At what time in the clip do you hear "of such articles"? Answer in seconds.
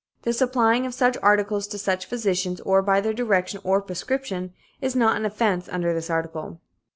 0.87-1.67